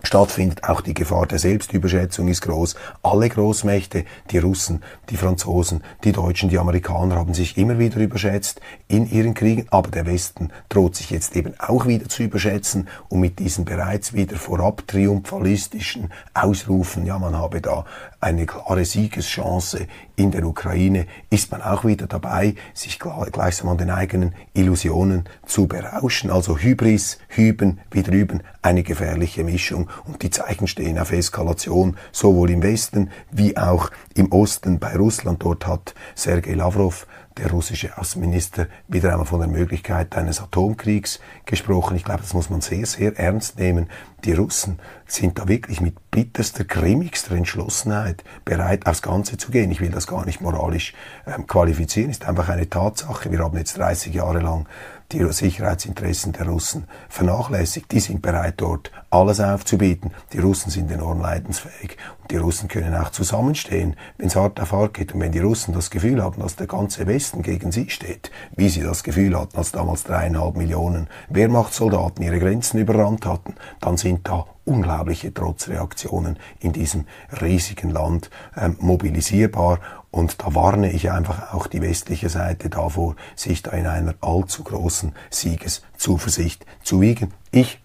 stattfindet. 0.07 0.65
Auch 0.65 0.81
die 0.81 0.95
Gefahr 0.95 1.27
der 1.27 1.39
Selbstüberschätzung 1.39 2.29
ist 2.29 2.43
groß. 2.43 2.77
Alle 3.03 3.29
Großmächte, 3.29 4.05
die 4.31 4.39
Russen, 4.39 4.83
die 5.11 5.17
Franzosen, 5.17 5.83
die 6.05 6.13
Deutschen, 6.13 6.49
die 6.49 6.59
Amerikaner 6.59 7.17
haben 7.17 7.35
sich 7.35 7.57
immer 7.57 7.79
wieder 7.79 7.99
überschätzt 7.99 8.61
in 8.89 9.11
ihren 9.11 9.35
Kriegen, 9.35 9.67
aber 9.71 9.91
der 9.91 10.07
Westen 10.07 10.51
droht 10.69 10.97
sich 10.97 11.11
jetzt 11.11 11.37
eben 11.37 11.55
auch 11.59 11.87
wieder 11.87 12.09
zu 12.09 12.23
überschätzen 12.23 12.89
und 13.09 13.21
mit 13.21 13.39
diesen 13.39 13.65
bereits 13.65 14.13
wieder 14.13 14.37
vorab 14.37 14.87
triumphalistischen 14.87 16.13
Ausrufen, 16.35 17.07
ja, 17.07 17.19
man 17.19 17.37
habe 17.37 17.61
da 17.61 17.85
eine 18.25 18.47
klare 18.47 18.87
Siegeschance 18.87 19.87
in 20.17 20.31
der 20.31 20.47
Ukraine, 20.47 21.07
ist 21.29 21.53
man 21.53 21.61
auch 21.61 21.85
wieder 21.85 22.07
dabei, 22.07 22.55
sich 22.73 22.99
gleichsam 22.99 23.69
an 23.69 23.77
den 23.77 23.91
eigenen 23.91 24.35
Illusionen 24.55 25.25
zu 25.45 25.67
berauschen. 25.67 26.31
Also 26.31 26.57
Hybris, 26.57 27.19
Hüben, 27.29 27.81
wieder 27.91 28.13
üben, 28.13 28.43
eine 28.63 28.83
gefährliche 28.83 29.45
Mischung 29.45 29.91
und 30.07 30.23
die 30.23 30.31
Zeichen 30.31 30.67
stehen 30.67 30.99
auf 30.99 31.13
Eskalation, 31.13 31.99
sowohl 32.13 32.51
im 32.51 32.63
Westen 32.63 33.11
wie 33.31 33.59
auch 33.59 33.91
im 34.15 34.33
Osten 34.33 34.79
bei 34.79 34.97
Russland. 34.97 35.43
Dort 35.43 35.67
hat 35.67 35.95
Sergei 36.15 36.55
Lavrov 36.55 37.07
der 37.37 37.51
russische 37.51 37.99
Außenminister 37.99 38.69
wieder 38.87 39.11
einmal 39.11 39.27
von 39.27 39.41
der 39.41 39.49
Möglichkeit 39.49 40.17
eines 40.17 40.41
Atomkriegs 40.41 41.21
gesprochen. 41.47 41.97
Ich 41.97 42.05
glaube, 42.05 42.23
das 42.23 42.35
muss 42.35 42.51
man 42.51 42.61
sehr, 42.61 42.87
sehr 42.87 43.19
ernst 43.19 43.59
nehmen. 43.59 43.89
Die 44.25 44.33
Russen 44.33 44.79
sind 45.07 45.39
da 45.39 45.49
wirklich 45.49 45.81
mit 45.81 46.11
bitterster, 46.11 46.65
grimmigster 46.65 47.35
Entschlossenheit 47.35 48.25
bereit, 48.45 48.87
aufs 48.87 49.03
Ganze 49.03 49.37
zu 49.37 49.51
gehen. 49.51 49.71
Ich 49.71 49.81
will 49.81 49.91
das 49.91 50.07
gar 50.07 50.25
nicht 50.25 50.41
moralisch 50.41 50.95
ähm, 51.27 51.47
qualifizieren, 51.47 52.11
ist 52.11 52.25
einfach 52.25 52.49
eine 52.49 52.71
Tatsache. 52.71 53.31
Wir 53.31 53.41
haben 53.41 53.59
jetzt 53.59 53.77
30 53.79 54.15
Jahre 54.15 54.41
lang 54.41 54.67
die 55.13 55.25
Sicherheitsinteressen 55.33 56.33
der 56.33 56.47
Russen 56.47 56.87
vernachlässigt. 57.09 57.91
Die 57.93 58.01
sind 58.01 58.23
bereit, 58.23 58.55
dort 58.59 58.91
alles 59.11 59.41
aufzubieten. 59.41 60.11
Die 60.33 60.39
Russen 60.39 60.71
sind 60.71 60.91
enorm 60.91 61.21
leidensfähig 61.21 61.97
und 62.23 62.31
die 62.31 62.37
Russen 62.37 62.69
können 62.69 62.95
auch 62.95 63.11
zusammenstehen, 63.11 63.97
wenn 64.19 64.29
es 64.29 64.37
hart 64.37 64.61
auf 64.61 64.73
hart 64.73 64.95
geht. 64.95 65.15
Und 65.15 65.21
wenn 65.21 65.33
die 65.33 65.41
Russen 65.41 65.75
das 65.75 65.91
Gefühl 65.91 66.23
haben, 66.23 66.41
dass 66.41 66.57
der 66.57 66.67
ganze 66.67 67.07
Westen 67.07 67.43
gegen 67.43 67.71
sie 67.71 67.91
steht, 67.91 68.31
wie 68.57 68.69
sie 68.69 68.83
das 68.83 69.05
Gefühl 69.05 69.39
hatten, 69.39 69.57
als 69.57 69.73
damals 69.73 70.05
dreieinhalb 70.05 70.57
Millionen 70.57 71.09
Wehrmachtssoldaten 71.29 72.25
ihre 72.25 72.39
Grenzen 72.39 72.81
überrannt 72.81 73.27
hatten, 73.27 73.55
dann 73.81 73.97
sind 73.97 74.27
da 74.27 74.47
unglaubliche 74.65 75.33
Trotzreaktionen 75.33 76.39
in 76.61 76.73
diesem 76.73 77.07
riesigen 77.41 77.91
Land 77.91 78.31
ähm, 78.57 78.77
mobilisierbar. 78.81 79.81
Und 80.11 80.43
da 80.43 80.55
warne 80.55 80.93
ich 80.93 81.11
einfach 81.11 81.53
auch 81.53 81.67
die 81.67 81.83
westliche 81.83 82.29
Seite 82.29 82.71
davor, 82.71 83.17
sich 83.35 83.63
da 83.63 83.73
in 83.73 83.87
einer 83.87 84.15
allzu 84.21 84.63
großen 84.63 85.13
Siegeszuversicht 85.31 86.65
zu 86.83 87.01
wiegen. 87.01 87.33
Ich 87.51 87.81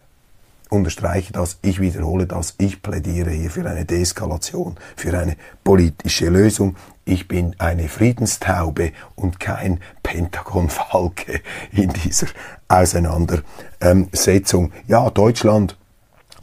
unterstreiche 0.69 1.33
das, 1.33 1.57
ich 1.63 1.79
wiederhole 1.79 2.27
das, 2.27 2.53
ich 2.59 2.83
plädiere 2.83 3.31
hier 3.31 3.49
für 3.49 3.67
eine 3.67 3.85
Deeskalation, 3.85 4.75
für 4.95 5.17
eine 5.17 5.35
politische 5.63 6.29
Lösung. 6.29 6.75
Ich 7.05 7.27
bin 7.27 7.55
eine 7.57 7.89
Friedenstaube 7.89 8.91
und 9.15 9.39
kein 9.39 9.79
Pentagonfalke 10.03 11.41
in 11.71 11.89
dieser 11.89 12.27
Auseinandersetzung. 12.67 14.71
Ja, 14.87 15.09
Deutschland 15.09 15.78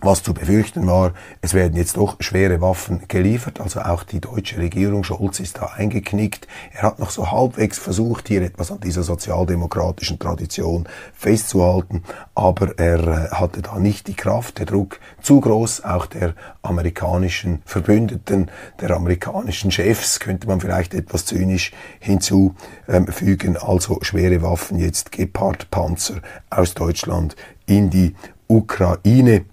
was 0.06 0.22
zu 0.22 0.32
befürchten 0.32 0.86
war, 0.86 1.12
es 1.42 1.52
werden 1.52 1.76
jetzt 1.76 1.96
doch 1.96 2.16
schwere 2.20 2.60
Waffen 2.60 3.02
geliefert, 3.08 3.60
also 3.60 3.80
auch 3.80 4.04
die 4.04 4.20
deutsche 4.20 4.58
Regierung, 4.58 5.04
Scholz 5.04 5.40
ist 5.40 5.58
da 5.58 5.66
eingeknickt. 5.76 6.46
Er 6.72 6.82
hat 6.82 6.98
noch 6.98 7.10
so 7.10 7.30
halbwegs 7.30 7.78
versucht, 7.78 8.28
hier 8.28 8.42
etwas 8.42 8.70
an 8.70 8.80
dieser 8.80 9.02
sozialdemokratischen 9.02 10.18
Tradition 10.18 10.88
festzuhalten, 11.12 12.04
aber 12.34 12.78
er 12.78 13.00
äh, 13.00 13.30
hatte 13.32 13.62
da 13.62 13.78
nicht 13.78 14.06
die 14.06 14.14
Kraft, 14.14 14.58
der 14.58 14.66
Druck 14.66 15.00
zu 15.20 15.40
groß, 15.40 15.84
auch 15.84 16.06
der 16.06 16.34
amerikanischen 16.62 17.60
Verbündeten, 17.64 18.50
der 18.80 18.92
amerikanischen 18.92 19.70
Chefs, 19.70 20.20
könnte 20.20 20.46
man 20.46 20.60
vielleicht 20.60 20.94
etwas 20.94 21.24
zynisch 21.24 21.72
hinzufügen, 21.98 23.56
also 23.56 23.98
schwere 24.02 24.40
Waffen, 24.42 24.78
jetzt 24.78 25.10
Gepard-Panzer 25.12 26.22
aus 26.48 26.74
Deutschland 26.74 27.34
in 27.66 27.90
die 27.90 28.14
Ukraine 28.48 29.44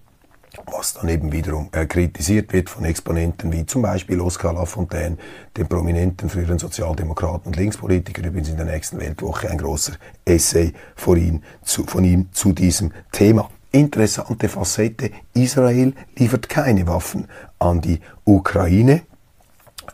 was 0.66 0.94
dann 0.94 1.10
eben 1.10 1.32
wiederum 1.32 1.70
äh, 1.72 1.86
kritisiert 1.86 2.54
wird 2.54 2.70
von 2.70 2.86
Exponenten 2.86 3.52
wie 3.52 3.66
zum 3.66 3.82
Beispiel 3.82 4.20
Oskar 4.22 4.54
Lafontaine, 4.54 5.18
dem 5.58 5.68
prominenten 5.68 6.30
früheren 6.30 6.60
Sozialdemokraten 6.60 7.48
und 7.48 7.56
Linkspolitiker, 7.56 8.26
übrigens 8.26 8.50
in 8.50 8.58
der 8.58 8.66
nächsten 8.66 9.00
Weltwoche 9.00 9.50
ein 9.50 9.58
großer 9.58 9.94
Essay 10.26 10.74
von 10.96 11.18
ihm 11.18 11.44
zu, 11.64 11.84
von 11.86 12.04
ihm 12.04 12.30
zu 12.32 12.54
diesem 12.54 12.92
Thema. 13.12 13.50
Interessante 13.72 14.50
Facette, 14.50 15.12
Israel 15.34 15.94
liefert 16.16 16.48
keine 16.48 16.86
Waffen 16.88 17.28
an 17.60 17.82
die 17.82 18.00
Ukraine. 18.24 19.02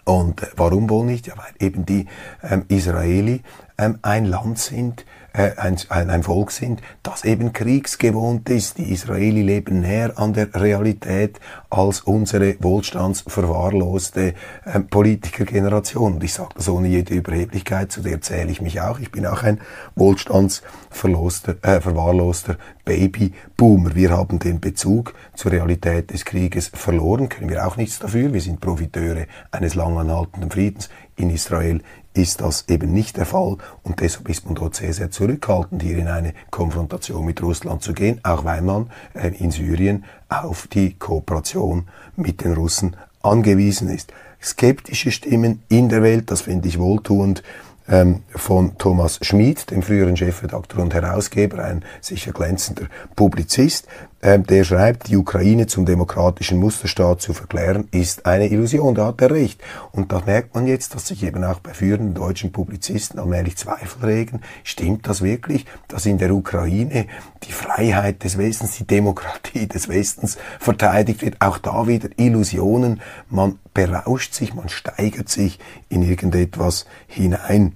Und 0.04 0.44
äh, 0.44 0.48
warum 0.56 0.90
wohl 0.90 1.06
nicht? 1.06 1.28
Ja, 1.28 1.36
weil 1.38 1.54
eben 1.60 1.86
die 1.86 2.08
ähm, 2.44 2.66
Israeli 2.68 3.42
ähm, 3.78 4.00
ein 4.02 4.26
Land 4.26 4.60
sind, 4.60 5.06
ein, 5.34 5.78
ein, 5.90 6.24
Volk 6.24 6.52
sind, 6.52 6.82
das 7.04 7.24
eben 7.24 7.54
kriegsgewohnt 7.54 8.50
ist. 8.50 8.78
Die 8.78 8.92
Israeli 8.92 9.42
leben 9.42 9.82
näher 9.82 10.18
an 10.18 10.34
der 10.34 10.54
Realität 10.56 11.40
als 11.70 12.02
unsere 12.02 12.56
wohlstandsverwahrloste 12.60 14.34
äh, 14.66 14.80
Politikergeneration. 14.80 16.16
Und 16.16 16.24
ich 16.24 16.34
sage 16.34 16.50
das 16.56 16.68
ohne 16.70 16.88
jede 16.88 17.14
Überheblichkeit, 17.14 17.92
zu 17.92 18.02
der 18.02 18.22
zähle 18.22 18.52
ich 18.52 18.62
mich 18.62 18.82
auch. 18.82 19.00
Ich 19.00 19.12
bin 19.12 19.26
auch 19.26 19.44
ein 19.44 19.60
wohlstandsverwahrloster 19.96 21.58
äh, 21.62 21.82
verwahrloster 21.82 22.58
Babyboomer. 22.86 23.96
Wir 23.96 24.12
haben 24.12 24.40
den 24.40 24.60
Bezug 24.60 25.14
zur 25.36 25.52
Realität 25.52 26.12
des 26.12 26.26
Krieges 26.26 26.72
verloren, 26.74 27.30
können 27.30 27.50
wir 27.50 27.68
auch 27.68 27.78
nichts 27.78 28.00
dafür. 28.00 28.34
Wir 28.34 28.42
sind 28.42 28.60
Profiteure 28.60 29.28
eines 29.52 29.76
langanhaltenden 29.76 30.50
Friedens 30.50 30.90
in 31.16 31.30
Israel 31.30 31.82
ist 32.20 32.42
das 32.42 32.66
eben 32.68 32.94
nicht 32.94 33.18
der 33.18 33.26
Fall 33.26 33.58
und 33.84 34.00
deshalb 34.00 34.30
ist 34.30 34.46
man 34.46 34.56
dort 34.56 34.76
sehr, 34.76 34.94
sehr 34.94 35.12
zurückhaltend, 35.12 35.82
hier 35.82 35.98
in 35.98 36.08
eine 36.08 36.34
Konfrontation 36.52 37.26
mit 37.26 37.42
Russland 37.42 37.82
zu 37.82 37.94
gehen, 37.94 38.20
auch 38.24 38.44
weil 38.44 38.62
man 38.62 38.92
äh, 39.14 39.30
in 39.30 39.52
Syrien 39.52 40.06
auf 40.28 40.68
die 40.68 40.94
Kooperation 40.94 41.88
mit 42.16 42.44
den 42.44 42.54
Russen 42.54 42.96
angewiesen 43.22 43.90
ist. 43.90 44.14
Skeptische 44.42 45.12
Stimmen 45.12 45.64
in 45.70 45.90
der 45.90 46.04
Welt, 46.04 46.32
das 46.32 46.42
finde 46.42 46.68
ich 46.68 46.80
wohltuend, 46.80 47.44
ähm, 47.90 48.24
von 48.36 48.78
Thomas 48.78 49.20
Schmid, 49.22 49.72
dem 49.72 49.82
früheren 49.82 50.16
Chefredakteur 50.16 50.82
und 50.82 50.94
Herausgeber, 50.94 51.64
ein 51.64 51.84
sicher 52.02 52.32
glänzender 52.32 52.86
Publizist, 53.16 53.88
ähm, 54.22 54.46
der 54.46 54.64
schreibt, 54.64 55.08
die 55.08 55.18
Ukraine 55.18 55.68
zum 55.68 55.86
demokratischen 55.86 56.60
Musterstaat 56.60 57.22
zu 57.22 57.34
verklären, 57.34 57.88
ist 57.92 58.26
eine 58.26 58.48
Illusion. 58.48 58.96
Da 58.96 59.08
hat 59.08 59.22
er 59.22 59.32
recht. 59.32 59.62
Und 59.92 60.12
da 60.12 60.22
merkt 60.26 60.56
man 60.56 60.68
jetzt, 60.68 60.94
dass 60.94 61.08
sich 61.08 61.24
eben 61.24 61.44
auch 61.44 61.60
bei 61.60 61.74
führenden 61.74 62.14
deutschen 62.14 62.52
Publizisten 62.52 63.20
allmählich 63.20 63.58
Zweifel 63.58 64.06
regen. 64.06 64.42
Stimmt 64.64 65.08
das 65.08 65.22
wirklich, 65.22 65.66
dass 65.88 66.06
in 66.06 66.18
der 66.18 66.34
Ukraine 66.34 67.08
die 67.44 67.52
Freiheit 67.52 68.24
des 68.24 68.38
Westens, 68.38 68.78
die 68.78 68.88
Demokratie 68.88 69.68
des 69.68 69.88
Westens 69.88 70.38
verteidigt 70.60 71.22
wird? 71.22 71.38
Auch 71.40 71.58
da 71.58 71.88
wieder 71.88 72.10
Illusionen. 72.18 73.02
Man 73.30 73.60
berauscht 73.74 74.34
sich, 74.34 74.54
man 74.54 74.70
steigert 74.70 75.30
sich 75.30 75.60
in 75.88 76.04
irgendetwas 76.04 76.86
hinein. 77.08 77.76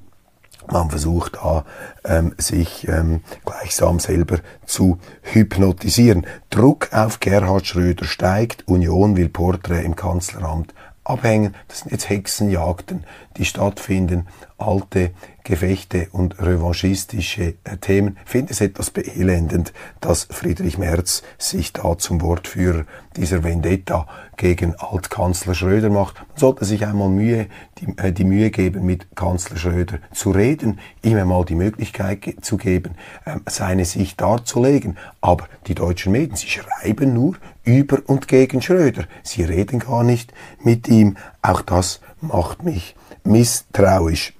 Man 0.71 0.89
versucht 0.89 1.35
da, 1.35 1.65
ähm, 2.05 2.33
sich 2.37 2.87
ähm, 2.87 3.21
gleichsam 3.45 3.99
selber 3.99 4.39
zu 4.65 4.97
hypnotisieren. 5.21 6.25
Druck 6.49 6.93
auf 6.93 7.19
Gerhard 7.19 7.65
Schröder 7.65 8.05
steigt. 8.05 8.67
Union 8.67 9.17
will 9.17 9.29
Porträt 9.29 9.83
im 9.83 9.95
Kanzleramt 9.95 10.73
abhängen. 11.03 11.55
Das 11.67 11.79
sind 11.79 11.91
jetzt 11.91 12.09
Hexenjagden, 12.09 13.05
die 13.37 13.45
stattfinden. 13.45 14.27
Alte 14.57 15.11
Gefechte 15.43 16.07
und 16.11 16.39
revanchistische 16.39 17.55
äh, 17.65 17.77
Themen. 17.81 18.17
Ich 18.23 18.31
finde 18.31 18.53
es 18.53 18.61
etwas 18.61 18.91
beelendend, 18.91 19.73
dass 19.99 20.27
Friedrich 20.31 20.77
Merz 20.77 21.21
sich 21.37 21.73
da 21.73 21.97
zum 21.97 22.21
Wortführer 22.21 22.85
dieser 23.17 23.43
Vendetta 23.43 24.07
gegen 24.37 24.75
Altkanzler 24.75 25.53
Schröder 25.53 25.89
macht. 25.89 26.15
Man 26.15 26.37
sollte 26.37 26.63
sich 26.63 26.85
einmal 26.85 27.09
Mühe, 27.09 27.47
die, 27.79 27.97
äh, 27.97 28.13
die 28.13 28.23
Mühe 28.23 28.51
geben, 28.51 28.85
mit 28.85 29.15
Kanzler 29.17 29.57
Schröder 29.57 29.99
zu 30.13 30.31
reden, 30.31 30.79
ihm 31.01 31.17
einmal 31.17 31.43
die 31.43 31.55
Möglichkeit 31.55 32.21
ge 32.21 32.35
zu 32.39 32.55
geben, 32.55 32.95
äh, 33.25 33.35
seine 33.45 33.83
Sicht 33.83 34.21
darzulegen. 34.21 34.97
Aber 35.19 35.49
die 35.67 35.75
deutschen 35.75 36.13
Medien, 36.13 36.37
sie 36.37 36.47
schreiben 36.47 37.13
nur 37.13 37.35
über 37.63 37.99
und 38.07 38.27
gegen 38.27 38.61
Schröder. 38.61 39.05
Sie 39.23 39.43
reden 39.43 39.79
gar 39.79 40.03
nicht 40.03 40.33
mit 40.63 40.87
ihm. 40.87 41.17
Auch 41.41 41.61
das 41.61 42.01
macht 42.21 42.63
mich 42.63 42.95
misstrauisch. 43.23 44.33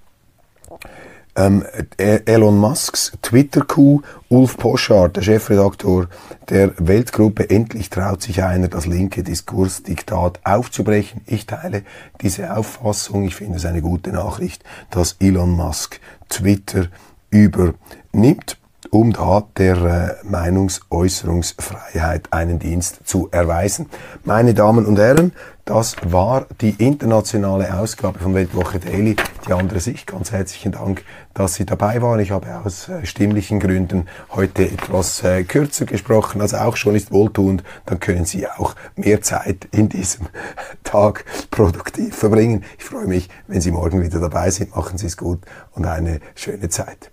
Ähm, 1.36 1.66
e- 1.98 2.22
Elon 2.26 2.58
Musks 2.60 3.12
Twitter-Coup, 3.24 4.04
Ulf 4.30 4.58
Poschardt, 4.58 5.16
der 5.16 5.24
Chefredakteur 5.24 6.08
der 6.50 6.74
Weltgruppe, 6.78 7.50
endlich 7.50 7.90
traut 7.90 8.22
sich 8.22 8.44
einer, 8.44 8.68
das 8.68 8.86
linke 8.86 9.24
Diskursdiktat 9.24 10.40
aufzubrechen. 10.44 11.22
Ich 11.26 11.48
teile 11.48 11.84
diese 12.22 12.56
Auffassung. 12.56 13.24
Ich 13.24 13.36
finde 13.36 13.58
es 13.58 13.66
eine 13.66 13.82
gute 13.82 14.12
Nachricht, 14.12 14.64
dass 14.92 15.16
Elon 15.20 15.52
Musk 15.52 16.00
Twitter 16.30 16.88
übernimmt 17.32 18.58
um 18.94 19.12
da 19.12 19.44
der 19.58 19.78
äh, 19.78 20.14
Meinungsäußerungsfreiheit 20.24 22.32
einen 22.32 22.60
Dienst 22.60 23.00
zu 23.06 23.28
erweisen. 23.32 23.90
Meine 24.24 24.54
Damen 24.54 24.86
und 24.86 25.00
Herren, 25.00 25.32
das 25.66 25.96
war 26.04 26.46
die 26.62 26.76
internationale 26.78 27.74
Ausgabe 27.74 28.20
von 28.20 28.36
Weltwoche 28.36 28.78
Daily. 28.78 29.16
Die 29.48 29.54
andere 29.54 29.80
Sicht. 29.80 30.06
Ganz 30.06 30.32
herzlichen 30.32 30.74
Dank, 30.74 31.04
dass 31.34 31.56
Sie 31.56 31.66
dabei 31.66 32.04
waren. 32.04 32.20
Ich 32.20 32.30
habe 32.30 32.46
aus 32.64 32.88
äh, 32.88 33.04
stimmlichen 33.04 33.60
Gründen 33.60 34.08
heute 34.30 34.66
etwas 34.66 35.24
äh, 35.24 35.44
kürzer 35.44 35.86
gesprochen, 35.86 36.42
also 36.42 36.58
auch 36.58 36.78
schon 36.78 36.94
ist 36.94 37.12
wohltuend. 37.12 37.64
Dann 37.88 38.00
können 38.00 38.26
Sie 38.26 38.48
auch 38.48 38.76
mehr 38.96 39.24
Zeit 39.24 39.68
in 39.72 39.90
diesem 39.90 40.28
Tag 40.84 41.26
produktiv 41.50 42.16
verbringen. 42.16 42.64
Ich 42.78 42.84
freue 42.84 43.08
mich, 43.08 43.28
wenn 43.48 43.60
Sie 43.60 43.72
morgen 43.72 44.04
wieder 44.04 44.20
dabei 44.20 44.52
sind. 44.52 44.76
Machen 44.76 45.00
Sie 45.00 45.08
es 45.08 45.18
gut 45.18 45.40
und 45.72 45.88
eine 45.88 46.20
schöne 46.36 46.70
Zeit. 46.70 47.13